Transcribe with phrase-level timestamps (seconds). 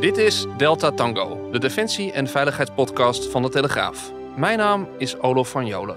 [0.00, 4.12] Dit is Delta Tango, de defensie- en veiligheidspodcast van de Telegraaf.
[4.36, 5.96] Mijn naam is Olof van Jolen.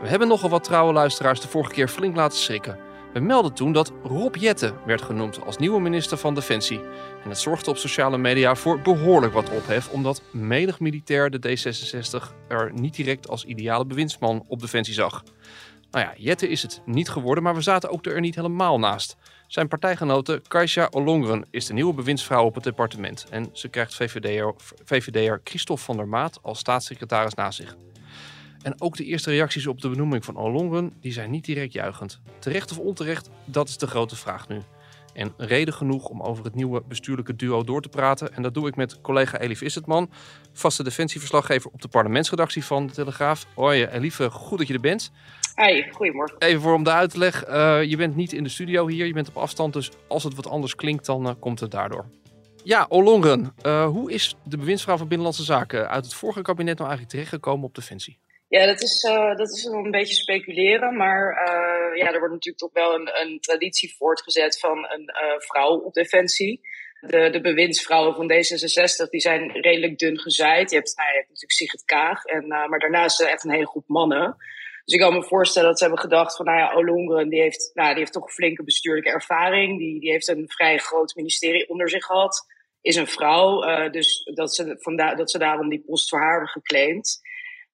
[0.00, 2.78] We hebben nogal wat trouwe luisteraars de vorige keer flink laten schrikken.
[3.12, 6.80] We melden toen dat Rob Jette werd genoemd als nieuwe minister van Defensie.
[7.24, 12.34] En het zorgde op sociale media voor behoorlijk wat ophef, omdat menig militair de D66
[12.48, 15.22] er niet direct als ideale bewindsman op Defensie zag.
[15.96, 19.16] Nou ja, Jette is het niet geworden, maar we zaten ook er niet helemaal naast.
[19.46, 23.26] Zijn partijgenote Kaisha Olongren is de nieuwe bewindsvrouw op het departement.
[23.30, 27.76] En ze krijgt VVD'er, VVD'er Christophe van der Maat als staatssecretaris na zich.
[28.62, 32.20] En ook de eerste reacties op de benoeming van Olongren die zijn niet direct juichend.
[32.38, 34.62] Terecht of onterecht, dat is de grote vraag nu.
[35.16, 38.34] En reden genoeg om over het nieuwe bestuurlijke duo door te praten.
[38.34, 40.10] En dat doe ik met collega Elif Issetman,
[40.52, 43.46] vaste defensieverslaggever op de parlementsredactie van de Telegraaf.
[43.54, 45.12] Hoi Elif, goed dat je er bent.
[45.54, 46.36] Hey, goedemorgen.
[46.38, 47.48] Even voor om de uitleg.
[47.48, 49.72] Uh, je bent niet in de studio hier, je bent op afstand.
[49.72, 52.04] Dus als het wat anders klinkt, dan uh, komt het daardoor.
[52.64, 56.88] Ja, Olongren, uh, hoe is de bewindsvrouw van Binnenlandse Zaken uit het vorige kabinet nou
[56.88, 58.18] eigenlijk terechtgekomen op Defensie?
[58.48, 60.96] Ja, dat is, uh, dat is een beetje speculeren.
[60.96, 65.38] Maar uh, ja, er wordt natuurlijk toch wel een, een traditie voortgezet van een uh,
[65.38, 66.60] vrouw op defensie.
[67.00, 70.70] De, de bewindsvrouwen van D66 die zijn redelijk dun gezaaid.
[70.70, 72.24] Je hebt, nou, natuurlijk Sigrid Kaag.
[72.24, 74.36] En, maar daarnaast echt een hele groep mannen.
[74.84, 77.70] Dus ik kan me voorstellen dat ze hebben gedacht van, nou ja, Olongren die heeft,
[77.74, 79.78] nou, die heeft toch een flinke bestuurlijke ervaring.
[79.78, 82.46] Die, die heeft een vrij groot ministerie onder zich gehad.
[82.80, 83.88] Is een vrouw.
[83.90, 87.20] dus dat ze, dat ze daarom die post voor haar hebben geclaimd.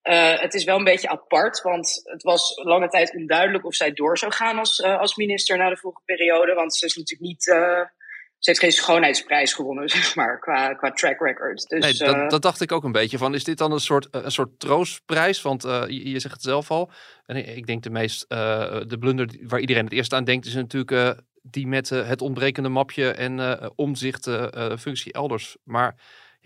[0.02, 3.92] Uh, het is wel een beetje apart, want het was lange tijd onduidelijk of zij
[3.92, 6.54] door zou gaan als, uh, als minister na de vorige periode.
[6.54, 7.46] Want ze is natuurlijk niet.
[7.46, 7.80] Uh,
[8.38, 11.68] ze heeft geen schoonheidsprijs gewonnen, zeg maar, qua, qua track record.
[11.68, 13.34] Dus, nee, dat, dat, dacht ik ook een beetje van.
[13.34, 15.42] Is dit dan een soort, een soort troostprijs?
[15.42, 16.90] Want je, je, zegt het zelf al.
[17.26, 18.28] En ik denk de meest.
[18.28, 23.10] de blunder waar iedereen het eerst aan denkt, is natuurlijk die met het ontbrekende mapje
[23.10, 24.30] en omzicht
[24.78, 25.56] functie elders.
[25.64, 25.94] Maar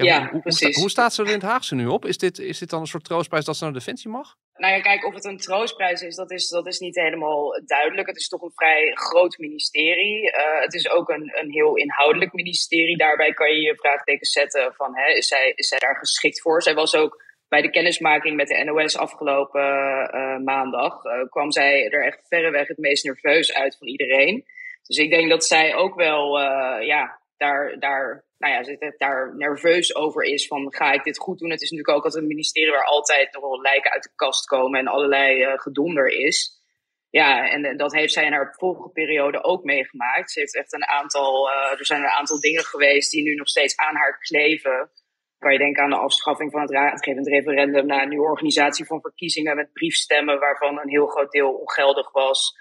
[0.05, 0.77] ja, hoe, precies.
[0.77, 2.05] Hoe staat ze er in het Haagse nu op?
[2.05, 4.37] Is dit, is dit dan een soort troostprijs dat ze naar Defensie mag?
[4.57, 8.09] Nou ja, kijk, of het een troostprijs is, dat is, dat is niet helemaal duidelijk.
[8.09, 10.23] Het is toch een vrij groot ministerie.
[10.23, 12.97] Uh, het is ook een, een heel inhoudelijk ministerie.
[12.97, 16.63] Daarbij kan je je vraagtekens zetten van, hè, is, zij, is zij daar geschikt voor?
[16.63, 19.61] Zij was ook bij de kennismaking met de NOS afgelopen
[20.15, 24.45] uh, maandag, uh, kwam zij er echt verreweg het meest nerveus uit van iedereen.
[24.83, 26.41] Dus ik denk dat zij ook wel,
[26.81, 31.39] ja, daar, daar nou ja, zit daar nerveus over is van ga ik dit goed
[31.39, 31.51] doen?
[31.51, 34.47] Het is natuurlijk ook altijd een ministerie waar altijd nog wel lijken uit de kast
[34.47, 36.65] komen en allerlei uh, gedonder is.
[37.11, 40.31] Ja, en dat heeft zij in haar vorige periode ook meegemaakt.
[40.31, 43.49] Ze heeft echt een aantal, uh, er zijn een aantal dingen geweest die nu nog
[43.49, 44.91] steeds aan haar kleven.
[45.39, 49.01] Kan je denken aan de afschaffing van het raadgevend referendum na een nieuwe organisatie van
[49.01, 52.57] verkiezingen met briefstemmen waarvan een heel groot deel ongeldig was.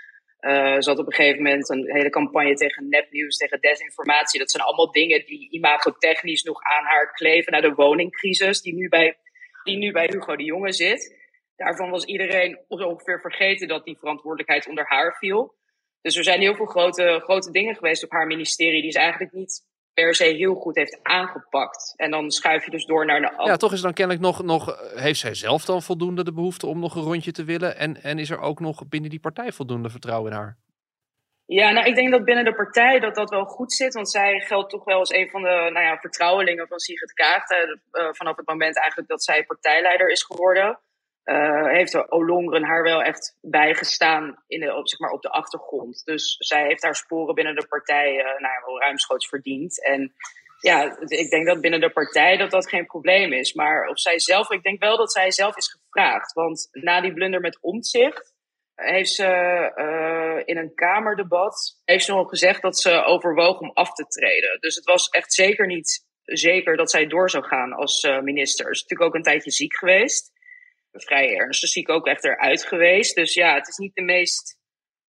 [0.46, 4.40] Uh, ze had op een gegeven moment een hele campagne tegen nepnieuws, tegen desinformatie.
[4.40, 7.52] Dat zijn allemaal dingen die imagotechnisch nog aan haar kleven.
[7.52, 9.18] Naar de woningcrisis die nu bij,
[9.64, 11.24] die nu bij Hugo de Jonge zit.
[11.56, 15.56] Daarvan was iedereen ongeveer vergeten dat die verantwoordelijkheid onder haar viel.
[16.02, 19.34] Dus er zijn heel veel grote, grote dingen geweest op haar ministerie die ze eigenlijk
[19.34, 19.64] niet
[19.96, 21.94] per se heel goed heeft aangepakt.
[21.96, 24.92] En dan schuif je dus door naar de Ja, toch is dan kennelijk nog, nog...
[24.96, 27.78] Heeft zij zelf dan voldoende de behoefte om nog een rondje te willen?
[27.78, 30.58] En, en is er ook nog binnen die partij voldoende vertrouwen in haar?
[31.46, 33.94] Ja, nou, ik denk dat binnen de partij dat dat wel goed zit.
[33.94, 37.44] Want zij geldt toch wel als een van de nou ja, vertrouwelingen van Sigrid Kaag.
[37.50, 40.80] Uh, vanaf het moment eigenlijk dat zij partijleider is geworden.
[41.26, 46.02] Uh, heeft Olongren haar wel echt bijgestaan in de, op, zeg maar, op de achtergrond.
[46.04, 49.86] Dus zij heeft haar sporen binnen de partij uh, nou ruimschoots verdiend.
[49.86, 50.14] En
[50.60, 53.54] ja, ik denk dat binnen de partij dat dat geen probleem is.
[53.54, 56.34] Maar op zijzelf, ik denk wel dat zij zelf is gevraagd.
[56.34, 58.34] Want na die blunder met omzicht
[58.76, 64.08] heeft ze in een kamerdebat heeft ze nog gezegd dat ze overwoog om af te
[64.08, 64.60] treden.
[64.60, 68.66] Dus het was echt zeker niet zeker dat zij door zou gaan als minister.
[68.66, 70.34] Ze is natuurlijk ook een tijdje ziek geweest
[70.96, 73.16] vrij ernstig ziek ook echt eruit geweest.
[73.16, 74.58] Dus ja, het is niet de meest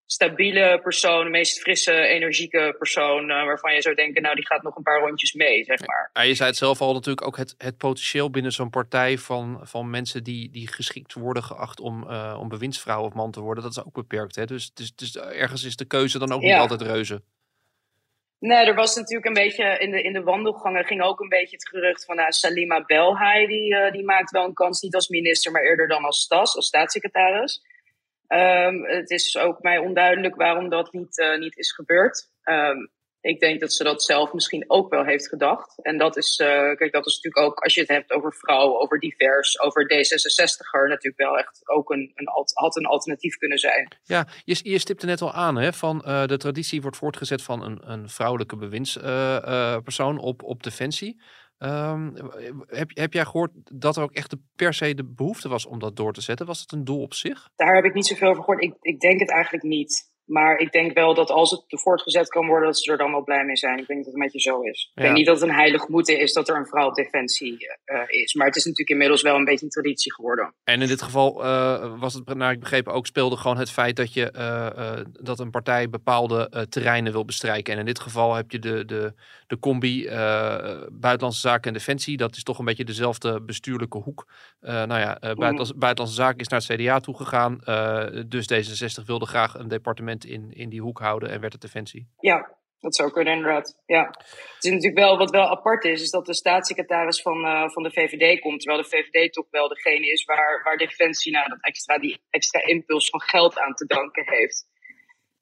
[0.07, 4.63] stabiele persoon, de meest frisse, energieke persoon uh, waarvan je zou denken, nou die gaat
[4.63, 6.11] nog een paar rondjes mee, zeg maar.
[6.13, 9.61] Ja, je zei het zelf al natuurlijk ook het, het potentieel binnen zo'n partij van,
[9.63, 13.63] van mensen die, die geschikt worden geacht om, uh, om bewindsvrouw of man te worden,
[13.63, 14.37] dat is ook beperkt.
[14.37, 14.45] Hè?
[14.45, 17.23] Dus, dus, dus ergens is de keuze dan ook niet altijd reuze.
[18.39, 21.57] Nee, er was natuurlijk een beetje in de, in de wandelgangen ging ook een beetje
[21.57, 25.09] het gerucht van nou, Salima Belhai, die, uh, die maakt wel een kans, niet als
[25.09, 27.63] minister, maar eerder dan als stas, als staatssecretaris.
[28.29, 32.31] Um, het is ook mij onduidelijk waarom dat niet, uh, niet is gebeurd.
[32.45, 32.91] Um,
[33.27, 35.83] ik denk dat ze dat zelf misschien ook wel heeft gedacht.
[35.83, 38.81] En dat is, uh, kijk, dat is natuurlijk ook, als je het hebt over vrouwen,
[38.81, 43.97] over divers, over D66er, natuurlijk wel echt ook een, een, had een alternatief kunnen zijn.
[44.03, 47.63] Ja, je, je stipte net al aan, hè, van uh, de traditie wordt voortgezet van
[47.63, 51.21] een, een vrouwelijke bewindspersoon uh, op, op defensie.
[51.59, 52.15] Um,
[52.67, 55.79] heb, heb jij gehoord dat er ook echt de, per se de behoefte was om
[55.79, 56.47] dat door te zetten?
[56.47, 57.49] Was dat een doel op zich?
[57.57, 58.63] Daar heb ik niet zoveel over gehoord.
[58.63, 60.15] Ik, ik denk het eigenlijk niet.
[60.27, 63.23] Maar ik denk wel dat als het voortgezet kan worden, dat ze er dan wel
[63.23, 63.79] blij mee zijn.
[63.79, 64.91] Ik denk dat het een beetje zo is.
[64.95, 67.67] Ik denk niet dat het een heilig moeten is dat er een vrouw op defensie
[67.87, 68.35] uh, is.
[68.35, 70.55] Maar het is natuurlijk inmiddels wel een beetje een traditie geworden.
[70.65, 73.97] En in dit geval uh, was het, naar ik begrepen, ook speelde gewoon het feit
[73.97, 77.73] dat, je, uh, dat een partij bepaalde terreinen wil bestrijken.
[77.73, 79.15] En in dit geval heb je de, de,
[79.47, 80.09] de combi
[80.93, 82.17] Buitenlandse Zaken en Defensie.
[82.17, 84.27] Dat is toch een beetje dezelfde bestuurlijke hoek.
[84.61, 85.81] nou ja, buitenlandse, mm.
[85.81, 87.59] buitenlandse Zaken is naar het CDA toegegaan.
[88.27, 92.09] dus D66 wilde graag een departement in, in die hoek houden en werd het defensie.
[92.19, 93.83] Ja, dat zou kunnen inderdaad.
[93.87, 94.07] Ja.
[94.55, 97.83] Het is natuurlijk wel, wat wel apart is, is dat de staatssecretaris van, uh, van
[97.83, 98.61] de VVD komt.
[98.61, 102.65] Terwijl de VVD toch wel degene is waar, waar Defensie nou, dat extra, die extra
[102.65, 104.65] impuls van geld aan te danken heeft.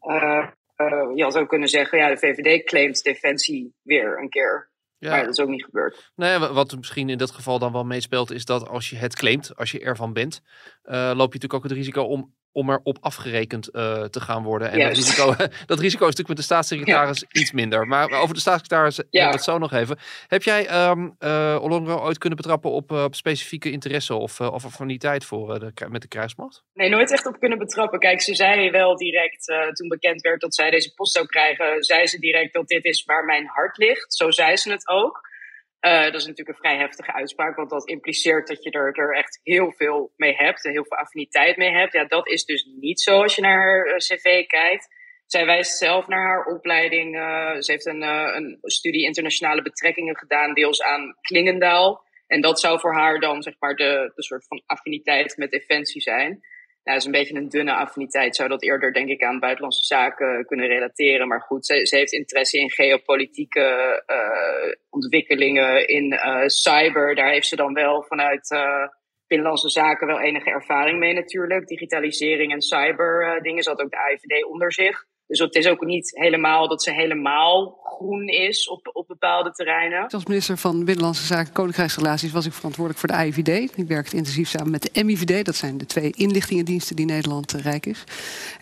[0.01, 4.73] Uh, uh, je had ook kunnen zeggen, ja, de VVD claimt Defensie weer een keer.
[4.99, 5.11] Ja.
[5.11, 6.13] Maar dat is ook niet gebeurd.
[6.15, 9.57] Nee, wat misschien in dat geval dan wel meespeelt, is dat als je het claimt,
[9.57, 10.43] als je ervan bent,
[10.83, 14.71] loop je natuurlijk ook het risico om om erop afgerekend uh, te gaan worden.
[14.71, 15.35] En dat risico,
[15.67, 17.87] dat risico is natuurlijk met de staatssecretaris iets minder.
[17.87, 19.05] Maar over de staatssecretaris ja.
[19.11, 19.99] hebben het zo nog even.
[20.27, 24.65] Heb jij um, uh, Olongo ooit kunnen betrappen op, uh, op specifieke interesse of, of
[24.65, 26.63] affiniteit voor de, met de krijgsmacht?
[26.75, 27.99] Nee, nooit echt op kunnen betrappen.
[27.99, 32.07] Kijk, ze zei wel direct, toen bekend werd dat zij deze post zou krijgen, zei
[32.07, 34.15] ze direct dat dit is waar mijn hart ligt.
[34.15, 35.33] Zo zei ze het ook.
[35.85, 39.17] Uh, dat is natuurlijk een vrij heftige uitspraak, want dat impliceert dat je er, er
[39.17, 41.93] echt heel veel mee hebt en heel veel affiniteit mee hebt.
[41.93, 44.89] Ja, dat is dus niet zo als je naar haar uh, cv kijkt.
[45.27, 47.17] Zij wijst zelf naar haar opleiding.
[47.17, 52.03] Uh, ze heeft een, een studie internationale betrekkingen gedaan, deels aan Klingendaal.
[52.27, 56.01] En dat zou voor haar dan zeg maar de, de soort van affiniteit met defensie
[56.01, 56.41] zijn.
[56.85, 58.37] Nou, is een beetje een dunne affiniteit.
[58.37, 61.29] Zou dat eerder, denk ik, aan buitenlandse zaken kunnen relateren.
[61.29, 67.15] Maar goed, ze, heeft interesse in geopolitieke uh, ontwikkelingen, in uh, cyber.
[67.15, 68.87] Daar heeft ze dan wel vanuit uh,
[69.27, 71.67] binnenlandse zaken wel enige ervaring mee natuurlijk.
[71.67, 73.65] Digitalisering en cyber dingen.
[73.65, 75.05] Had ook de AIVD onder zich.
[75.27, 80.09] Dus het is ook niet helemaal dat ze helemaal groen is op, op bepaalde terreinen.
[80.09, 83.79] Als minister van Binnenlandse Zaken en Koninkrijksrelaties was ik verantwoordelijk voor de AIVD.
[83.79, 85.45] Ik werkte intensief samen met de MIVD.
[85.45, 88.05] Dat zijn de twee inlichtingendiensten die Nederland uh, rijk is.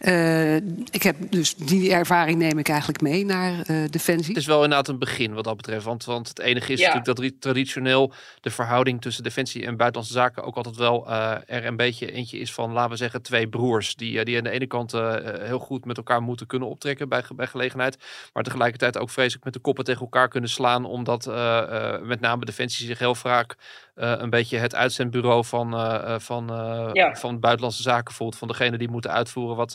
[0.01, 0.57] Uh,
[0.91, 4.29] ik heb dus die ervaring neem ik eigenlijk mee naar uh, Defensie.
[4.29, 5.85] Het is wel inderdaad een begin wat dat betreft.
[5.85, 6.95] Want, want het enige is ja.
[6.95, 11.11] natuurlijk dat traditioneel de verhouding tussen Defensie en Buitenlandse Zaken ook altijd wel
[11.47, 13.95] er een beetje eentje is van, laten we zeggen, twee broers.
[13.95, 14.93] Die, die aan de ene kant
[15.41, 17.99] heel goed met elkaar moeten kunnen optrekken bij, bij gelegenheid.
[18.33, 20.85] Maar tegelijkertijd ook vreselijk met de koppen tegen elkaar kunnen slaan.
[20.85, 23.57] Omdat uh, uh, met name Defensie zich heel vaak
[23.95, 25.71] uh, een beetje het uitzendbureau van,
[26.21, 26.47] van,
[26.93, 27.15] ja.
[27.15, 28.37] van buitenlandse zaken voelt.
[28.37, 29.73] Van degene die moeten uitvoeren wat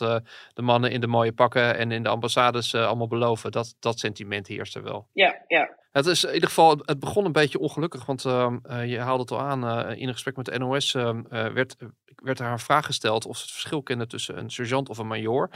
[0.54, 3.50] de mannen in de mooie pakken en in de ambassades allemaal beloven.
[3.50, 5.08] Dat, dat sentiment heerst er wel.
[5.12, 5.76] Ja, ja.
[5.92, 8.52] Het is in ieder geval, het begon een beetje ongelukkig, want uh,
[8.86, 9.64] je haalde het al aan.
[9.64, 11.76] Uh, in een gesprek met de NOS uh, werd,
[12.14, 15.06] werd er haar vraag gesteld of ze het verschil kende tussen een sergeant of een
[15.06, 15.50] major.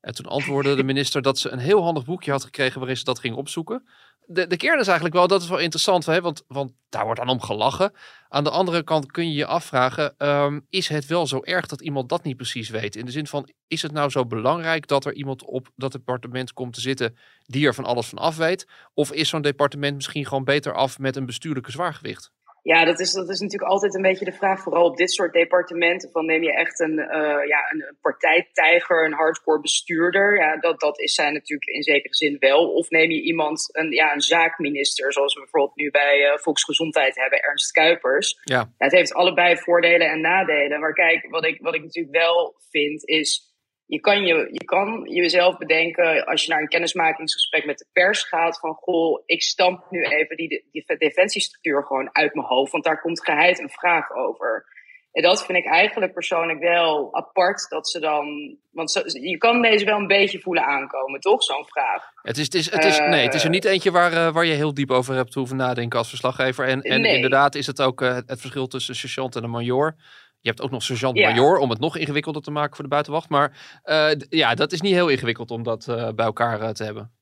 [0.00, 3.04] En toen antwoordde de minister dat ze een heel handig boekje had gekregen waarin ze
[3.04, 3.88] dat ging opzoeken.
[4.26, 6.20] De, de kern is eigenlijk wel, dat is wel interessant, hè?
[6.20, 7.92] Want, want daar wordt dan om gelachen.
[8.28, 11.80] Aan de andere kant kun je je afvragen, um, is het wel zo erg dat
[11.80, 12.96] iemand dat niet precies weet?
[12.96, 16.52] In de zin van, is het nou zo belangrijk dat er iemand op dat departement
[16.52, 18.66] komt te zitten die er van alles van af weet?
[18.94, 22.32] Of is zo'n departement misschien gewoon beter af met een bestuurlijke zwaargewicht?
[22.62, 25.32] Ja, dat is, dat is natuurlijk altijd een beetje de vraag, vooral op dit soort
[25.32, 26.10] departementen.
[26.10, 30.36] Van neem je echt een, uh, ja, een partijtijger, een hardcore bestuurder?
[30.36, 32.72] Ja, dat, dat is zij natuurlijk in zekere zin wel.
[32.72, 37.16] Of neem je iemand, een, ja, een zaakminister, zoals we bijvoorbeeld nu bij uh, Volksgezondheid
[37.16, 38.38] hebben, Ernst Kuipers.
[38.42, 38.56] Ja.
[38.56, 38.72] ja.
[38.78, 40.80] Het heeft allebei voordelen en nadelen.
[40.80, 43.49] Maar kijk, wat ik, wat ik natuurlijk wel vind is
[43.90, 48.22] je kan, je, je kan jezelf bedenken als je naar een kennismakingsgesprek met de pers
[48.22, 52.84] gaat van goh, ik stamp nu even die, die defensiestructuur gewoon uit mijn hoofd, want
[52.84, 54.64] daar komt geheid een vraag over.
[55.12, 58.56] En dat vind ik eigenlijk persoonlijk wel apart dat ze dan.
[58.70, 61.42] Want je kan deze wel een beetje voelen aankomen, toch?
[61.42, 62.02] Zo'n vraag.
[62.22, 64.44] Het is, het is, het is, nee, het is er niet eentje waar, uh, waar
[64.44, 66.66] je heel diep over hebt hoeven nadenken als verslaggever.
[66.66, 67.14] En, en nee.
[67.14, 69.96] inderdaad is het ook uh, het verschil tussen sergeant en een major.
[70.40, 73.28] Je hebt ook nog sergeant-major om het nog ingewikkelder te maken voor de buitenwacht.
[73.28, 76.84] Maar uh, ja, dat is niet heel ingewikkeld om dat uh, bij elkaar uh, te
[76.84, 77.12] hebben.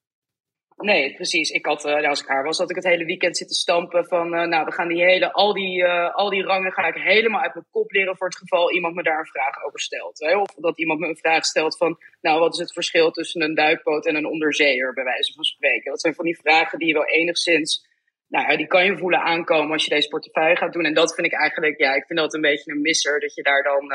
[0.76, 1.50] Nee, precies.
[1.50, 4.34] Ik had, uh, als ik haar was, had ik het hele weekend zitten stampen van,
[4.34, 7.40] uh, nou, we gaan die hele, al die, uh, al die rangen ga ik helemaal
[7.40, 10.18] uit mijn kop leren voor het geval iemand me daar een vraag over stelt.
[10.18, 10.36] Hè?
[10.36, 13.54] Of dat iemand me een vraag stelt van, nou, wat is het verschil tussen een
[13.54, 15.90] duikboot en een onderzeeër, bij wijze van spreken.
[15.90, 17.87] Dat zijn van die vragen die je wel enigszins,
[18.28, 20.84] nou ja, die kan je voelen aankomen als je deze portefeuille gaat doen.
[20.84, 23.42] En dat vind ik eigenlijk, ja, ik vind dat een beetje een misser, dat je
[23.42, 23.92] daar dan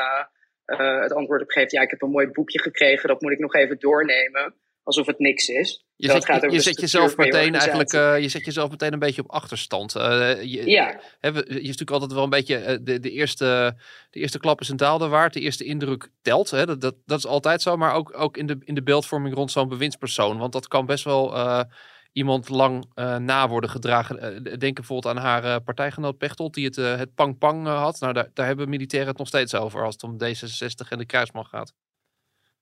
[1.00, 3.54] het antwoord op geeft, ja, ik heb een mooi boekje gekregen, dat moet ik nog
[3.54, 5.84] even doornemen alsof het niks is.
[5.96, 9.22] Je zet, gaat je, zet jezelf meteen eigenlijk, uh, je zet jezelf meteen een beetje
[9.22, 9.96] op achterstand.
[9.96, 11.00] Uh, je, ja.
[11.20, 13.76] Hè, je is natuurlijk altijd wel een beetje, de, de, eerste,
[14.10, 16.50] de eerste klap is een daalde waard, de eerste indruk telt.
[16.50, 16.66] Hè?
[16.66, 19.50] Dat, dat, dat is altijd zo, maar ook, ook in, de, in de beeldvorming rond
[19.50, 20.38] zo'n bewindspersoon.
[20.38, 21.34] Want dat kan best wel
[22.14, 22.84] iemand lang
[23.18, 24.42] na worden gedragen.
[24.58, 28.00] denk bijvoorbeeld aan haar partijgenoot Pechtold, die het, het pang-pang had.
[28.00, 31.06] Nou, daar, daar hebben militairen het nog steeds over als het om D66 en de
[31.06, 31.74] kruisman gaat.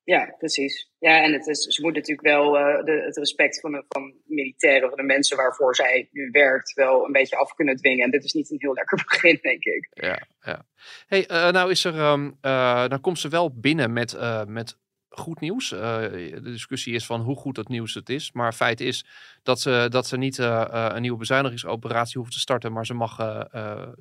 [0.04, 0.90] Ja, precies.
[0.98, 4.14] Ja, en het is, ze moet natuurlijk wel uh, de, het respect van de, van
[4.24, 8.04] militairen, van de mensen waarvoor zij nu werkt, wel een beetje af kunnen dwingen.
[8.04, 9.88] En dit is niet een heel lekker begin, denk ik.
[9.90, 10.64] Ja, ja.
[11.06, 14.16] Hey, uh, nou is er, um, uh, dan komt ze wel binnen met,
[14.46, 14.76] met
[15.14, 15.68] goed nieuws.
[15.68, 18.32] de discussie is van hoe goed dat nieuws het is.
[18.32, 19.04] Maar feit is
[19.42, 22.72] dat ze, dat ze niet een nieuwe bezuinigingsoperatie hoeft te starten.
[22.72, 23.16] Maar ze mag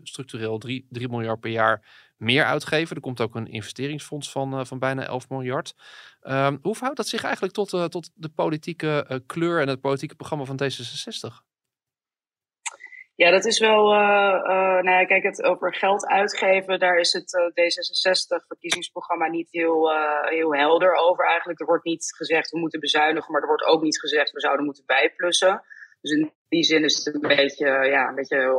[0.04, 1.86] structureel 3 miljard per jaar
[2.18, 2.96] meer uitgeven.
[2.96, 5.76] Er komt ook een investeringsfonds van, van bijna 11 miljard.
[6.24, 10.46] Um, hoe verhoudt dat zich eigenlijk tot, tot de politieke kleur en het politieke programma
[10.46, 11.51] van D66?
[13.16, 13.90] Ja, dat is wel.
[14.84, 19.92] nou ja, kijk, het over geld uitgeven, daar is het D66-verkiezingsprogramma niet heel,
[20.30, 21.60] heel helder over eigenlijk.
[21.60, 24.66] Er wordt niet gezegd we moeten bezuinigen, maar er wordt ook niet gezegd we zouden
[24.66, 25.64] moeten bijplussen.
[26.02, 28.56] Dus in die zin is het een beetje, ja, een beetje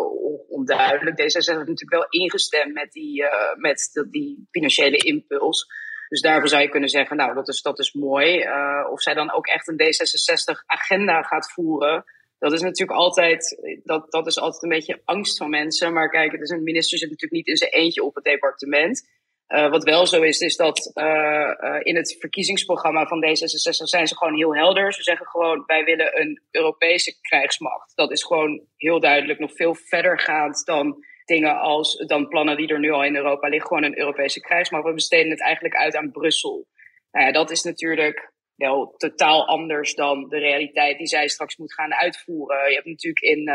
[0.49, 1.21] onduidelijk.
[1.21, 3.25] D66 heeft natuurlijk wel ingestemd met die,
[3.57, 5.67] met die financiële impuls.
[6.09, 8.45] Dus daarvoor zou je kunnen zeggen, nou, dat is, dat is mooi.
[8.91, 12.05] Of zij dan ook echt een D66-agenda gaat voeren.
[12.43, 15.93] Dat is natuurlijk altijd, dat, dat is altijd een beetje angst van mensen.
[15.93, 19.11] Maar kijk, het is een minister zit natuurlijk niet in zijn eentje op het departement.
[19.49, 24.07] Uh, wat wel zo is, is dat uh, uh, in het verkiezingsprogramma van D66 zijn
[24.07, 24.93] ze gewoon heel helder.
[24.93, 27.93] Ze zeggen gewoon, wij willen een Europese krijgsmacht.
[27.97, 32.69] Dat is gewoon heel duidelijk nog veel verder gaand dan dingen als, dan plannen die
[32.69, 33.69] er nu al in Europa liggen.
[33.69, 34.85] Gewoon een Europese krijgsmacht.
[34.85, 36.67] We besteden het eigenlijk uit aan Brussel.
[37.11, 38.32] Nou dat is natuurlijk
[38.69, 42.69] wel totaal anders dan de realiteit die zij straks moet gaan uitvoeren.
[42.69, 43.51] Je hebt natuurlijk in,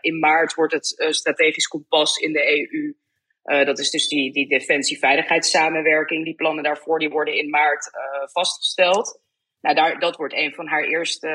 [0.00, 2.94] in maart wordt het strategisch kompas in de EU
[3.44, 6.24] uh, dat is dus die, die defensie-veiligheidssamenwerking.
[6.24, 7.90] Die plannen daarvoor die worden in maart
[8.32, 9.20] vastgesteld.
[9.60, 11.28] Nou, daar, dat wordt een van haar eerste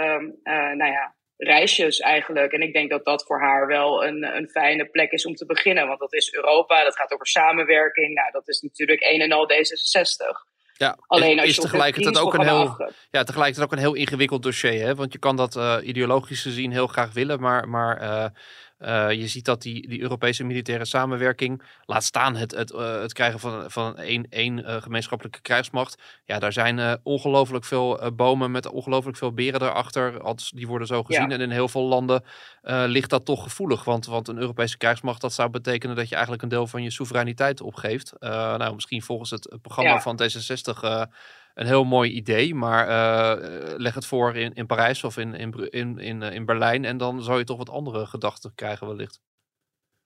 [0.78, 2.52] nou ja, reisjes eigenlijk.
[2.52, 5.46] En ik denk dat dat voor haar wel een, een fijne plek is om te
[5.46, 5.88] beginnen.
[5.88, 8.14] Want dat is Europa, dat gaat over samenwerking.
[8.14, 10.56] Nou, dat is natuurlijk een en al D66.
[10.78, 14.44] Ja, Alleen als is je tegelijkertijd ook een heel, ja, tegelijkertijd ook een heel ingewikkeld
[14.44, 14.86] dossier.
[14.86, 14.96] Hè?
[14.96, 18.32] Want je kan dat uh, ideologisch gezien heel graag willen, maar, maar
[18.80, 23.02] uh, uh, je ziet dat die, die Europese militaire samenwerking, laat staan het, het, uh,
[23.02, 26.02] het krijgen van, van één, één uh, gemeenschappelijke krijgsmacht.
[26.26, 30.22] Ja, daar zijn ongelooflijk veel bomen met ongelooflijk veel beren erachter.
[30.22, 31.30] Althans, die worden zo gezien.
[31.30, 31.36] Ja.
[31.36, 32.24] En in heel veel landen
[32.86, 33.84] ligt dat toch gevoelig.
[33.84, 36.92] Want, want een Europese krijgsmacht, dat zou betekenen dat je eigenlijk een deel van je
[36.92, 38.14] soevereiniteit opgeeft.
[38.20, 40.02] nou, misschien volgens het, het programma ja.
[40.02, 41.10] van D66
[41.58, 45.70] een heel mooi idee, maar uh, leg het voor in, in Parijs of in, in,
[45.70, 49.20] in, in, in Berlijn en dan zou je toch wat andere gedachten krijgen wellicht.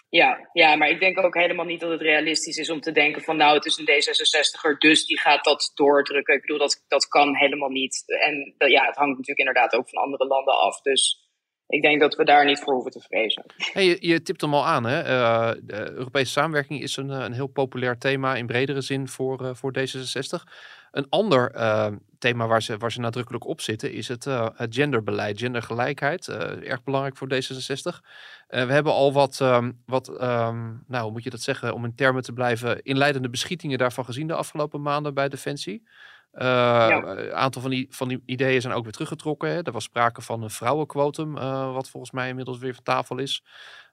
[0.10, 3.22] Ja, ja, maar ik denk ook helemaal niet dat het realistisch is om te denken
[3.22, 6.36] van nou het is een D66er, dus die gaat dat doordrukken.
[6.36, 8.04] Ik bedoel, dat, dat kan helemaal niet.
[8.06, 10.82] En ja, het hangt natuurlijk inderdaad ook van andere landen af.
[10.82, 11.30] Dus
[11.68, 13.44] ik denk dat we daar niet voor hoeven te vrezen.
[13.56, 15.04] Hey, je, je tipt hem al aan, hè?
[15.04, 19.50] Uh, de Europese samenwerking is een, een heel populair thema in bredere zin voor, uh,
[19.54, 20.54] voor D66.
[20.92, 21.88] Een ander uh,
[22.20, 26.28] thema waar ze, waar ze nadrukkelijk op zitten is het, uh, het genderbeleid, gendergelijkheid.
[26.28, 28.00] Uh, erg belangrijk voor D66.
[28.48, 31.96] we hebben al wat, um, wat um, nou hoe moet je dat zeggen, om in
[31.96, 35.84] termen te blijven, inleidende beschietingen daarvan gezien de afgelopen maanden bij Defensie.
[36.32, 37.04] Ja.
[37.04, 39.50] Een aantal van die, van die ideeën zijn ook weer teruggetrokken.
[39.50, 39.62] Hè.
[39.62, 41.34] Er was sprake van een vrouwenquotum,
[41.74, 43.44] wat volgens mij inmiddels weer van tafel is.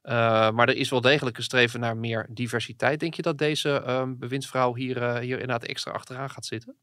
[0.02, 3.00] Uh, maar er is wel degelijk een streven naar meer diversiteit.
[3.00, 6.76] Denk je dat deze uh, bewindsvrouw hier, uh, hier inderdaad extra achteraan gaat zitten?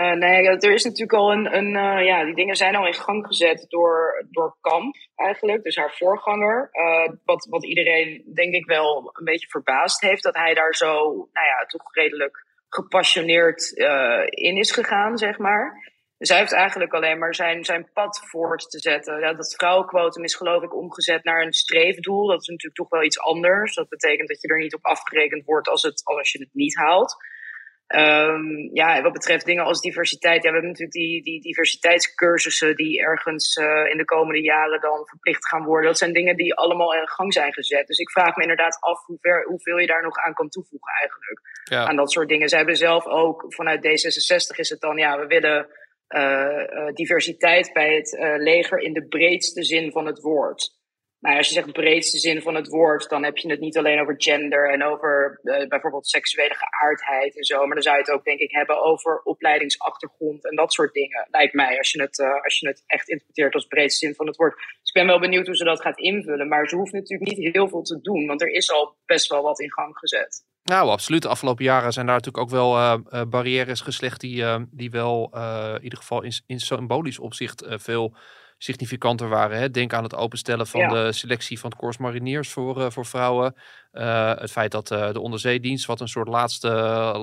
[0.00, 2.94] Uh, nee, er is natuurlijk al een, een uh, ja, die dingen zijn al in
[2.94, 6.68] gang gezet door, door Kamp eigenlijk, dus haar voorganger.
[6.72, 10.94] Uh, wat, wat iedereen denk ik wel een beetje verbaasd heeft, dat hij daar zo,
[11.32, 13.72] nou ja, toch redelijk gepassioneerd
[14.30, 15.90] in is gegaan, zeg maar.
[16.18, 19.20] Dus hij heeft eigenlijk alleen maar zijn, zijn pad voort te zetten.
[19.20, 22.26] Ja, dat vrouwenquotum is geloof ik omgezet naar een streefdoel.
[22.26, 23.74] Dat is natuurlijk toch wel iets anders.
[23.74, 26.76] Dat betekent dat je er niet op afgerekend wordt als, het, als je het niet
[26.76, 27.16] haalt.
[27.96, 30.42] Um, ja, wat betreft dingen als diversiteit.
[30.42, 35.06] Ja, we hebben natuurlijk die, die diversiteitscursussen die ergens uh, in de komende jaren dan
[35.06, 35.88] verplicht gaan worden.
[35.88, 37.86] Dat zijn dingen die allemaal in gang zijn gezet.
[37.86, 40.92] Dus ik vraag me inderdaad af hoe ver, hoeveel je daar nog aan kan toevoegen
[41.00, 41.40] eigenlijk.
[41.64, 41.84] Ja.
[41.84, 42.48] Aan dat soort dingen.
[42.48, 45.68] Zij hebben zelf ook vanuit D66 is het dan, ja, we willen
[46.08, 50.79] uh, uh, diversiteit bij het leger in de breedste zin van het woord.
[51.20, 54.00] Nou, als je zegt breedste zin van het woord, dan heb je het niet alleen
[54.00, 57.66] over gender en over uh, bijvoorbeeld seksuele geaardheid en zo.
[57.66, 61.26] Maar dan zou je het ook, denk ik, hebben over opleidingsachtergrond en dat soort dingen,
[61.30, 64.26] lijkt mij, als je het, uh, als je het echt interpreteert als breedste zin van
[64.26, 64.54] het woord.
[64.56, 66.48] Dus ik ben wel benieuwd hoe ze dat gaat invullen.
[66.48, 69.42] Maar ze hoeft natuurlijk niet heel veel te doen, want er is al best wel
[69.42, 70.44] wat in gang gezet.
[70.62, 71.22] Nou, absoluut.
[71.22, 75.30] De afgelopen jaren zijn daar natuurlijk ook wel uh, barrières geslecht die, die wel
[75.76, 78.16] in ieder geval in, in symbolisch opzicht veel
[78.62, 79.58] significanter waren.
[79.58, 79.70] Hè?
[79.70, 83.54] Denk aan het openstellen van de selectie van het Corps Mariniers voor, uh, voor vrouwen.
[83.92, 86.68] Uh, het feit dat uh, de onderzeedienst, wat een soort laatste,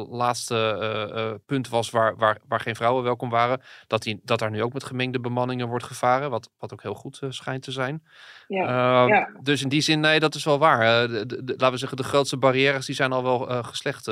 [0.10, 4.64] laatste punt was waar, waar, waar geen vrouwen welkom waren, dat, die, dat daar nu
[4.64, 8.04] ook met gemengde bemanningen wordt gevaren, wat, wat ook heel goed schijnt te zijn.
[8.48, 8.62] Ja.
[8.62, 9.30] Ehm, ja.
[9.42, 11.08] Dus in die zin, nee, dat is wel waar.
[11.08, 14.08] De, de, laten we zeggen, de grootste barrières die zijn al wel geslecht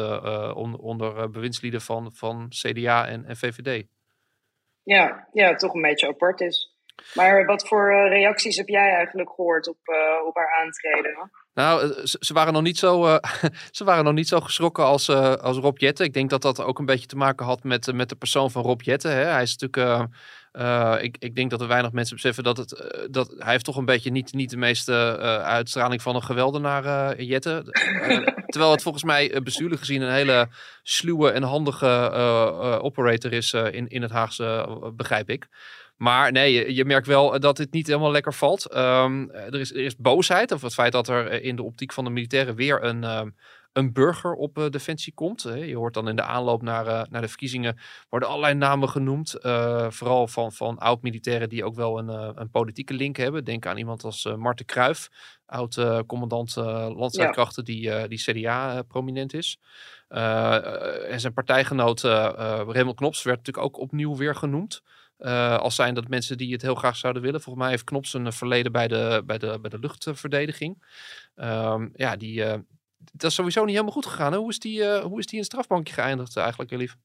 [0.53, 3.86] onder, onder bewindslieden van, van CDA en, en VVD.
[4.84, 6.75] Ja, ja, toch een beetje apart is.
[7.14, 11.32] Maar wat voor uh, reacties heb jij eigenlijk gehoord op, uh, op haar aantreden?
[11.54, 13.20] Nou, eh, ze, waren nog niet zo,
[13.72, 16.04] ze waren nog niet zo geschrokken als, als Rob Jette.
[16.04, 18.64] Ik denk dat dat ook een beetje te maken had met, met de persoon van
[18.64, 19.08] Rob Jette.
[19.08, 19.24] Hè.
[19.24, 20.10] Hij is natuurlijk.
[21.02, 23.86] ik, ik denk dat er weinig mensen beseffen dat, het, dat hij heeft toch een
[23.86, 27.64] beetje niet, niet de meeste uitstraling van een geweldenaar Jette.
[28.48, 30.48] terwijl het volgens mij bestuurlijk gezien een hele
[30.84, 32.12] sluwe en handige
[32.82, 35.48] operator is in, in het Haagse, begrijp ik.
[35.96, 38.66] Maar nee, je, merkt wel dat het niet helemaal lekker valt.
[38.66, 41.94] Ehm, er, is, er is boosheid over het feit dat er eh, in de optiek
[41.94, 43.30] van de militairen weer een, ehm,
[43.74, 45.42] een burger op uh, defensie komt.
[45.42, 47.78] Je hoort dan in de aanloop naar, uh, naar de verkiezingen
[48.10, 49.36] worden allerlei namen genoemd.
[49.90, 53.44] vooral van, van oud-militairen die ook wel een, een politieke link hebben.
[53.44, 55.10] Denk aan iemand als Marten Kruijf,
[55.46, 59.60] oud-commandant landstrijdkrachten die, die CDA-prominent is.
[60.08, 64.82] en zijn partijgenoot Raymond Knops werd natuurlijk ook opnieuw weer genoemd.
[65.19, 67.41] Uh, als zijn dat mensen die het heel graag zouden willen.
[67.41, 70.84] Volgens mij heeft Knops een verleden bij de, bij de, bij de luchtverdediging.
[71.36, 72.54] Um, ja, die, uh,
[72.97, 74.34] dat is sowieso niet helemaal goed gegaan.
[74.34, 76.97] Hoe, is die, uh, hoe is die in het strafbankje geëindigd eigenlijk, lief?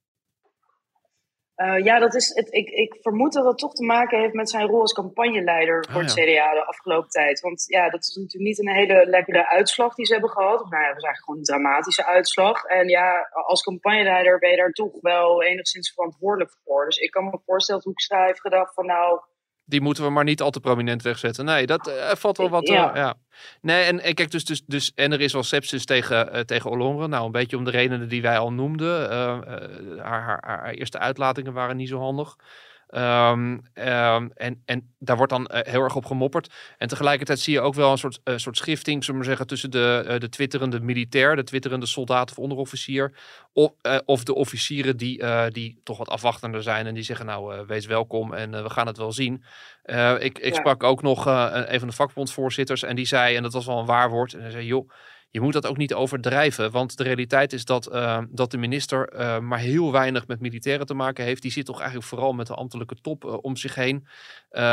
[1.61, 4.51] Uh, ja, dat is het, ik, ik vermoed dat dat toch te maken heeft met
[4.51, 7.41] zijn rol als campagneleider voor het ah, CDA de afgelopen tijd.
[7.41, 10.63] Want ja, dat is natuurlijk niet een hele lekkere uitslag die ze hebben gehad.
[10.63, 12.65] Of nou ja, dat was eigenlijk gewoon een dramatische uitslag.
[12.65, 16.85] En ja, als campagneleider ben je daar toch wel enigszins verantwoordelijk voor.
[16.85, 19.21] Dus ik kan me voorstellen dat Hoekstra heeft gedacht van nou,
[19.71, 21.45] die moeten we maar niet al te prominent wegzetten.
[21.45, 22.69] Nee, dat uh, valt wel wat.
[22.69, 22.91] Ja.
[22.91, 23.15] Uh, ja.
[23.61, 26.71] Nee, en, en kijk, dus, dus, dus, en er is wel sepsis tegen, uh, tegen
[26.71, 27.09] Olongre.
[27.09, 29.11] Nou, een beetje om de redenen die wij al noemden.
[30.01, 32.37] haar, haar, haar eerste uitlatingen waren niet zo handig.
[32.95, 36.53] Um, um, en, en daar wordt dan uh, heel erg op gemopperd.
[36.79, 39.71] En tegelijkertijd zie je ook wel een soort, uh, soort schifting, zullen we zeggen, tussen
[39.71, 43.13] de, uh, de twitterende militair, de twitterende soldaat of onderofficier,
[43.53, 43.73] of,
[44.05, 48.35] of de officieren die, die toch wat afwachtender zijn en die zeggen, nou, wees welkom
[48.35, 49.45] en we gaan het wel zien.
[50.19, 50.55] ik ik ja.
[50.55, 53.87] sprak ook nog een van de vakbondsvoorzitters en die zei, en dat was wel een
[53.87, 54.91] waar woord, en hij zei, joh,
[55.31, 56.71] je moet dat ook niet overdrijven.
[56.71, 60.87] Want de realiteit is dat, uh, dat de minister uh, maar heel weinig met militairen
[60.87, 61.43] te maken heeft.
[61.43, 64.07] Die zit toch eigenlijk vooral met de ambtelijke top uh, om zich heen.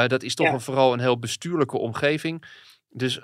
[0.07, 0.53] dat is toch ja.
[0.53, 2.43] een, vooral een heel bestuurlijke omgeving.
[2.89, 3.19] Dus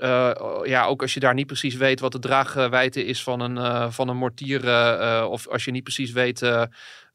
[0.63, 4.07] ja, ook als je daar niet precies weet wat de draagwijte is van een, van
[4.07, 4.59] een mortier.
[5.27, 6.39] of als je niet precies weet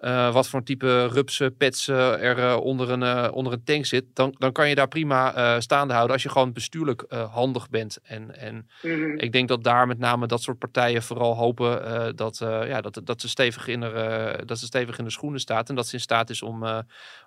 [0.00, 4.04] uh, wat voor type rupsen, pets er uh, onder, een, uh, onder een tank zit,
[4.12, 7.98] dan, dan kan je daar prima staande houden als je gewoon bestuurlijk handig bent.
[8.02, 9.18] En, en mm-hmm.
[9.18, 13.20] ik denk dat daar met name dat soort partijen vooral hopen dat, ja, dat, dat,
[13.20, 16.00] ze stevig in er, dat ze stevig in de schoenen staat en dat ze in
[16.00, 16.84] staat is om,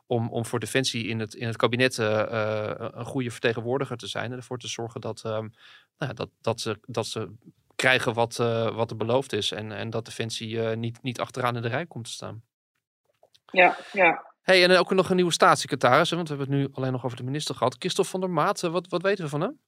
[0.07, 4.37] om, om voor Defensie in het, in het kabinet een goede vertegenwoordiger te zijn en
[4.37, 5.47] ervoor te zorgen dat, ehm,
[5.97, 7.29] nou, dat, dat, ze, dat ze
[7.75, 8.35] krijgen wat,
[8.73, 12.05] wat er beloofd is en, en dat Defensie niet, niet achteraan in de rij komt
[12.05, 12.43] te staan.
[13.51, 14.29] Ja, ja.
[14.41, 17.17] Hey, en ook nog een nieuwe staatssecretaris, want we hebben het nu alleen nog over
[17.17, 17.75] de minister gehad.
[17.79, 19.59] Christophe van der Maat, wat, wat weten we van hem?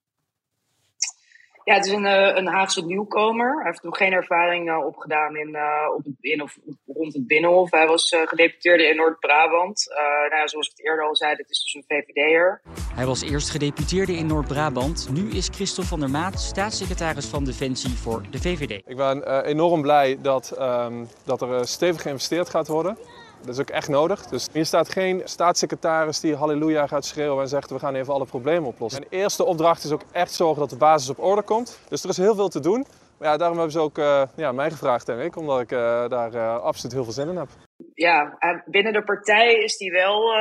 [1.64, 3.54] Ja, het is een, eh, een Haagse nieuwkomer.
[3.54, 7.26] Hij heeft nog geen ervaring uh, opgedaan in, uh, op het in of rond het
[7.26, 7.70] Binnenhof.
[7.70, 9.86] Hij was uh, gedeputeerde in Noord-Brabant.
[10.30, 12.60] nou, zoals ik het eerder al zei, dit is dus een VVD'er.
[12.94, 15.08] Hij was eerst gedeputeerde in Noord-Brabant.
[15.12, 18.82] Nu is Christophe van der Maat staatssecretaris van Defensie voor de VVD.
[18.86, 22.98] Ik ben enorm blij dat, um, dat er stevig geïnvesteerd gaat worden.
[23.44, 24.26] Dat is ook echt nodig.
[24.26, 28.26] Dus hier staat geen staatssecretaris die halleluja gaat schreeuwen en zegt we gaan even alle
[28.26, 29.04] problemen oplossen.
[29.08, 31.80] Mijn eerste opdracht is ook echt zorgen dat de basis op orde komt.
[31.88, 32.86] Dus er is heel veel te doen.
[33.18, 33.96] Maar ja, daarom hebben ze ook
[34.36, 35.36] ja, mij gevraagd, denk ik.
[35.36, 35.68] Omdat ik
[36.08, 37.48] daar absoluut heel veel zin in heb.
[37.94, 40.34] Ja, binnen de partij is hij wel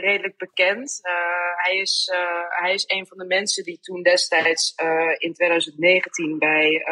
[0.00, 1.00] redelijk bekend.
[1.56, 2.10] hij, is,
[2.48, 4.74] hij is een van de mensen die toen destijds
[5.18, 6.84] in 2019 bij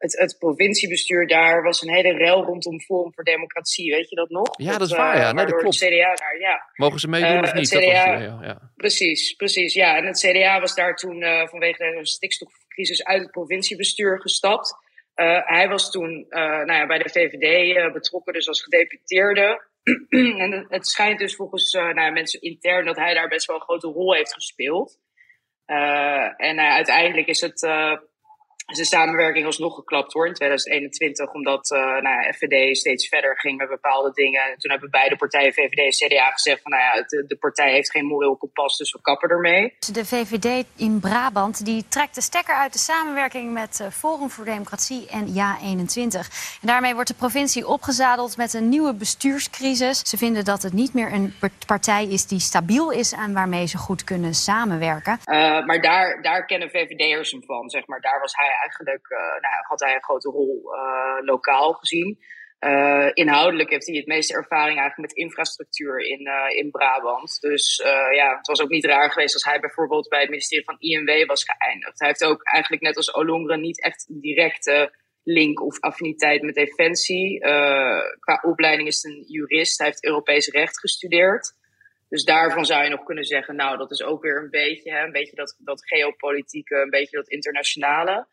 [0.00, 3.92] het, het provinciebestuur daar was een hele rel rondom Forum voor Democratie.
[3.92, 4.48] Weet je dat nog?
[4.56, 5.16] Ja, dat, is waar.
[5.16, 5.76] Ja, nee, dat klopt.
[5.76, 6.70] CDA daar, ja.
[6.74, 7.68] Mogen ze meedoen uh, of niet?
[7.68, 8.70] CDA, dat was, ja, ja.
[8.76, 9.74] Precies, precies.
[9.74, 14.74] Ja, en het CDA was daar toen uh, vanwege de stikstofcrisis uit het provinciebestuur gestapt.
[15.16, 19.68] Uh, hij was toen nou ja, bij de VVD betrokken, dus als gedeputeerde.
[20.44, 23.86] en het schijnt dus volgens nou mensen intern dat hij daar best wel een grote
[23.86, 24.98] rol heeft gespeeld.
[26.36, 27.68] en uiteindelijk is het
[28.76, 33.58] de samenwerking alsnog geklapt hoor in 2021, omdat uh, nou ja, FVD steeds verder ging
[33.58, 34.42] met bepaalde dingen.
[34.42, 37.72] En toen hebben beide partijen, VVD en CDA, gezegd van nou ja, de, de partij
[37.72, 39.74] heeft geen moreel kompas, dus we kappen ermee.
[39.92, 44.44] De VVD in Brabant die trekt de stekker uit de samenwerking met uh, Forum voor
[44.44, 46.18] Democratie en Ja21.
[46.60, 50.00] En daarmee wordt de provincie opgezadeld met een nieuwe bestuurscrisis.
[50.00, 51.34] Ze vinden dat het niet meer een
[51.66, 55.18] partij is die stabiel is en waarmee ze goed kunnen samenwerken.
[55.24, 58.00] Uh, maar daar, daar kennen VVD'ers hem van, zeg maar.
[58.00, 62.18] Daar was hij eigenlijk uh, nou, had hij een grote rol uh, lokaal gezien.
[62.60, 67.40] Uh, inhoudelijk heeft hij het meeste ervaring eigenlijk met infrastructuur in, in Brabant.
[67.40, 67.82] Dus
[68.14, 71.26] ja, het was ook niet raar geweest als hij bijvoorbeeld bij het ministerie van INW
[71.26, 71.98] was geëindigd.
[71.98, 76.54] Hij heeft ook eigenlijk net als Olongren niet echt een directe link of affiniteit met
[76.54, 77.38] defensie.
[78.20, 79.78] qua opleiding is het een jurist.
[79.78, 81.54] Hij heeft Europees recht gestudeerd.
[82.10, 85.04] Dus daarvan zou je nog kunnen zeggen, nou, dat is ook weer een beetje, hè,
[85.04, 88.26] een beetje dat, dat geopolitieke, een beetje dat internationale.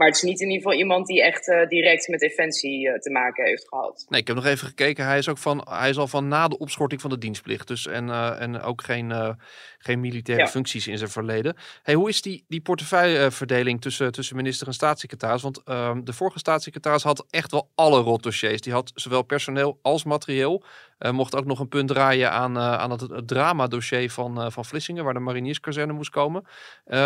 [0.00, 2.98] Maar het is niet in ieder geval iemand die echt uh, direct met defensie uh,
[2.98, 4.06] te maken heeft gehad.
[4.08, 5.04] Nee, ik heb nog even gekeken.
[5.04, 7.68] Hij is ook van, hij is al van na de opschorting van de dienstplicht.
[7.68, 9.36] Dus en, uh, en ook geen,
[9.78, 10.50] geen militaire ja.
[10.50, 11.56] functies in zijn verleden.
[11.82, 15.42] Hey, hoe is die, die portefeuilleverdeling tussen, tussen minister en staatssecretaris?
[15.42, 18.60] Want ehm, de vorige staatssecretaris had echt wel alle rotdossiers.
[18.60, 20.64] Die had zowel personeel als materieel.
[21.10, 25.14] mocht ook nog een punt draaien aan, aan het, het drama-dossier van, van Vlissingen, waar
[25.14, 26.44] de marinierskazerne moest komen.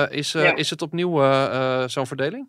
[0.09, 0.57] is, ja.
[0.57, 1.19] is het opnieuw
[1.89, 2.49] zo'n verdeling?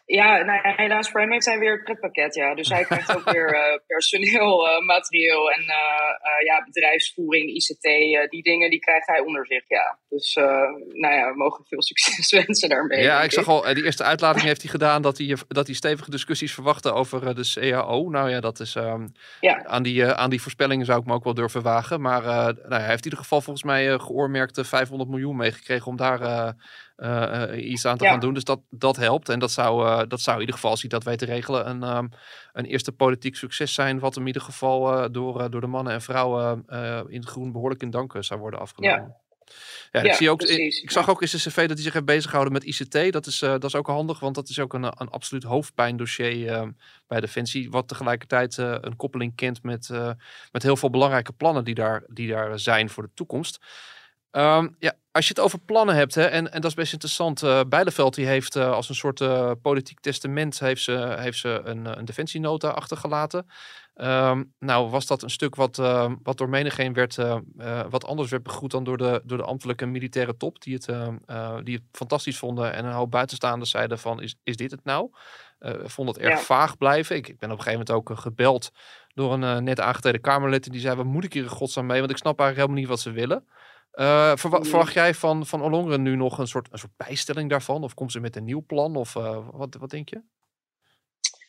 [0.05, 2.55] Ja, nou ja, helaas voor hem heeft hij weer het pretpakket, ja.
[2.55, 7.81] Dus hij krijgt ook weer uh, personeel, uh, materieel en uh, ja, bedrijfsvoering, ICT,
[8.31, 9.97] die dingen, die krijgt hij onder zich, ja.
[10.09, 10.33] Dus
[10.87, 13.03] nou ja, we mogen veel succes wensen daarmee.
[13.03, 16.11] Ja, ik zag al, die eerste uitlating heeft hij gedaan dat hij, dat hij stevige
[16.11, 18.09] discussies verwachtte over de CAO.
[18.09, 19.65] Nou ja, dat is, um, ja.
[19.65, 22.01] aan, die, aan die voorspellingen zou ik me ook wel durven wagen.
[22.01, 26.55] Maar nou, hij heeft in ieder geval volgens mij geoormerkte 500 miljoen meegekregen om daar
[27.55, 28.33] iets aan te gaan doen.
[28.33, 29.29] Dus dat, dat helpt.
[29.29, 31.69] En dat zou, uh, dat zou in ieder geval, als hij dat weet te regelen,
[31.69, 32.09] een, um,
[32.53, 33.99] een eerste politiek succes zijn.
[33.99, 36.65] Wat in ieder geval uh, door, door de mannen en vrouwen
[37.07, 38.99] in het groen behoorlijk in dank zou worden afgenomen.
[38.99, 39.19] Ja.
[39.91, 42.05] Ja, ik, zie ook, ik, ik, zag ook in zijn cv dat hij zich heeft
[42.05, 43.13] bezighouden met ICT.
[43.13, 46.73] Dat is, dat is ook handig, want dat is ook een, een absoluut hoofdpijndossier
[47.07, 47.71] bij Defensie.
[47.71, 49.89] Wat tegelijkertijd een koppeling kent met,
[50.51, 53.59] met heel veel belangrijke plannen die daar, die daar zijn voor de toekomst.
[54.31, 57.43] Um, ja, als je het over plannen hebt, hè, en, en dat is best interessant.
[57.43, 61.61] Uh, Bijleveld die heeft uh, als een soort uh, politiek testament heeft ze, heeft ze
[61.63, 63.49] een, een defensienota achtergelaten.
[63.95, 65.75] Um, nou was dat een stuk wat,
[66.23, 67.17] wat door menigeen werd,
[67.89, 70.61] wat anders werd begroet dan door de, door de ambtelijke militaire top.
[70.61, 70.85] Die het,
[71.65, 75.09] die het fantastisch vonden en een hoop buitenstaanders zeiden van is, is dit het nou?
[75.83, 77.15] vond het erg vaag blijven.
[77.15, 78.71] Ik, ik, ben op een gegeven moment ook gebeld
[79.13, 80.65] door een net aangetreden Kamerlid.
[80.65, 81.99] En die zei, wat moet ik hier in godsnaam mee?
[81.99, 83.47] Want ik snap eigenlijk helemaal niet wat ze willen.
[83.93, 87.83] Uh, verwacht jij van, van Olongren nu nog een soort, een soort bijstelling daarvan?
[87.83, 88.95] Of komt ze met een nieuw plan?
[88.95, 90.21] Of uh, wat, wat denk je?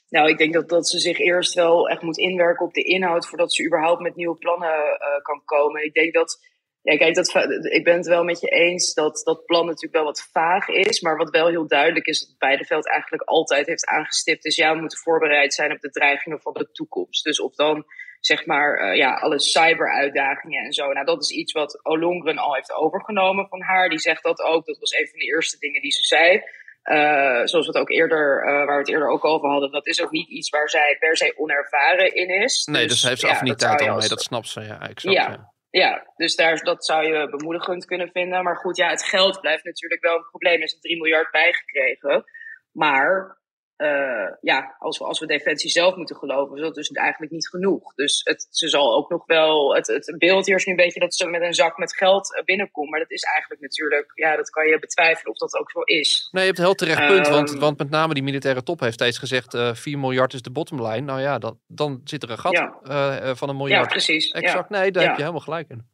[0.09, 3.29] Nou, ik denk dat, dat ze zich eerst wel echt moet inwerken op de inhoud
[3.29, 5.85] voordat ze überhaupt met nieuwe plannen uh, kan komen.
[5.85, 6.47] Ik denk dat,
[6.83, 10.05] ja, kijk, dat, ik ben het wel met je eens dat dat plan natuurlijk wel
[10.05, 11.01] wat vaag is.
[11.01, 14.81] Maar wat wel heel duidelijk is, dat Beideveld eigenlijk altijd heeft aangestipt, is ja, we
[14.81, 17.25] moeten voorbereid zijn op de dreigingen van de toekomst.
[17.25, 17.85] Dus of dan
[18.27, 20.93] zeg maar, uh, ja, alle cyberuitdagingen en zo.
[20.93, 23.89] Nou, dat is iets wat Olongren al heeft overgenomen van haar.
[23.89, 24.67] Die zegt dat ook.
[24.67, 26.43] Dat was een van de eerste dingen die ze zei.
[26.85, 29.87] Uh, zoals we het ook eerder, uh, waar we het eerder ook over hadden, dat
[29.87, 32.65] is ook niet iets waar zij per se onervaren in is.
[32.65, 35.29] Nee, dus, dus heeft ze ja, affiniteit al mee, dat snapt ze, ja, exact, ja.
[35.29, 35.53] ja.
[35.71, 38.45] Ja, dus daar, dat zou je bemoedigend kunnen vinden.
[38.45, 40.55] Maar goed, ja, het geld blijft natuurlijk wel een probleem.
[40.55, 42.25] Er is 3 miljard bijgekregen.
[42.73, 43.39] Maar
[43.79, 47.49] uh, ja, als we, als we defensie zelf moeten geloven, is dat dus eigenlijk niet
[47.49, 47.95] genoeg.
[47.95, 51.01] Dus het, ze zal ook nog wel, het, het beeld hier is nu een beetje
[51.01, 52.91] dat ze met een zak met geld eh, binnenkomt.
[52.91, 56.29] Maar dat is eigenlijk natuurlijk, ja, dat kan je betwijfelen of dat ook zo is.
[56.31, 58.81] Nee, je hebt een heel terecht punt, want, ehm, want met name die militaire top
[58.81, 61.01] heeft steeds gezegd, uh, 4 miljard is de bottomline.
[61.01, 62.79] Nou ja, dat, dan zit er een gat ja.
[62.83, 63.85] uh, van een miljard.
[63.85, 64.31] Ja, precies.
[64.31, 65.92] Exact, nee, daar heb je helemaal gelijk in.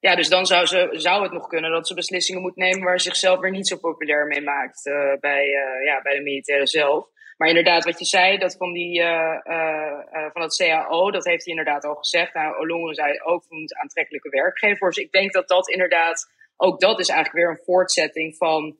[0.00, 3.00] Ja, dus dan zou, ze, zou het nog kunnen dat ze beslissingen moet nemen waar
[3.00, 4.82] ze zichzelf weer niet zo populair mee maakt
[5.20, 5.46] bij,
[5.84, 7.06] ja, bij de militairen zelf.
[7.36, 9.02] Maar inderdaad, wat je zei, dat van, die,
[10.32, 12.34] van het CAO, dat heeft hij inderdaad al gezegd.
[12.34, 14.94] Nou, Olongen zei ook, we moeten aantrekkelijke werkgevers.
[14.96, 18.76] Dus ik denk dat dat inderdaad, ook dat is eigenlijk weer een voortzetting van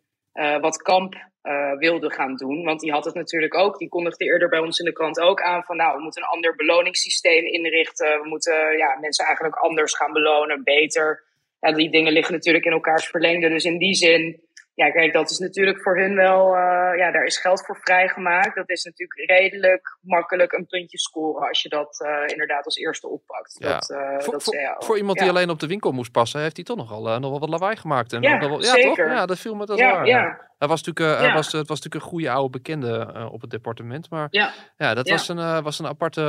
[0.60, 1.14] wat Kamp
[1.48, 2.64] uh, wilde gaan doen.
[2.64, 3.78] Want die had het natuurlijk ook.
[3.78, 6.28] Die kondigde eerder bij ons in de krant ook aan van nou, we moeten een
[6.28, 8.20] ander beloningssysteem inrichten.
[8.22, 11.24] We moeten ja, mensen eigenlijk anders gaan belonen, beter.
[11.60, 13.48] Ja, die dingen liggen natuurlijk in elkaars verlengde.
[13.48, 14.40] Dus in die zin
[14.78, 18.54] ja, kijk, dat is natuurlijk voor hun wel, uh, ja, daar is geld voor vrijgemaakt.
[18.54, 23.08] Dat is natuurlijk redelijk makkelijk een puntje scoren als je dat uh, inderdaad als eerste
[23.08, 23.56] oppakt.
[23.58, 23.72] Ja.
[23.72, 26.40] Dat, uh, voor, dat voor, ja, voor, iemand die alleen op de winkel moest passen,
[26.40, 28.12] heeft hij toch nogal nog wel wat lawaai gemaakt.
[28.12, 29.04] En ja, wel, ja zeker.
[29.04, 29.14] toch?
[29.14, 30.06] Ja, dat viel me dat ja, waar.
[30.06, 30.46] Ja.
[30.58, 34.10] Hij was natuurlijk, hij was, het was natuurlijk een goede oude bekende op het departement.
[34.10, 36.22] Maar ja, ja dat Was, een, was een aparte,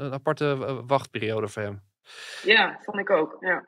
[0.00, 1.82] een aparte wachtperiode voor hem.
[2.42, 3.36] Ja, vond ik ook.
[3.40, 3.66] Ja.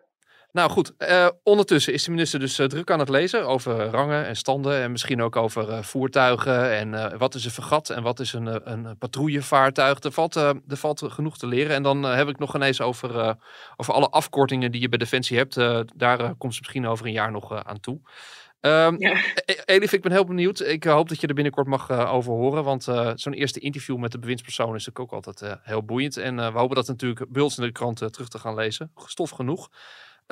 [0.52, 4.26] Nou goed, uh, ondertussen is de minister dus uh, druk aan het lezen over rangen
[4.26, 8.20] en standen en misschien ook over uh, voertuigen en wat is een vergat en wat
[8.20, 10.02] is een, een patrouillevaartuig.
[10.02, 13.36] Er valt, er valt genoeg te leren en dan heb ik nog ineens over,
[13.76, 15.54] over alle afkortingen die je bij Defensie hebt.
[15.96, 18.00] daar komt ze misschien over een jaar nog aan toe.
[18.60, 19.22] Um, ja.
[19.64, 20.60] Elif, ik ben heel benieuwd.
[20.60, 22.64] Ik hoop dat je er binnenkstof mag over horen.
[22.64, 22.82] Want
[23.14, 26.16] zo'n eerste interview met de bewindspersoon is natuurlijk ook altijd heel boeiend.
[26.16, 28.92] En we hopen dat natuurlijk ons in de krant terug te gaan lezen.
[28.96, 29.68] Stof genoeg.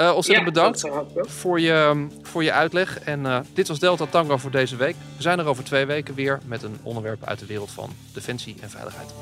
[0.01, 0.89] Uh, ontzettend ja, bedankt
[1.31, 2.99] voor je, voor je uitleg.
[2.99, 4.97] En uh, dit was Delta Tango voor deze week.
[5.17, 8.57] We zijn er over twee weken weer met een onderwerp uit de wereld van defensie
[8.61, 9.15] en veiligheid.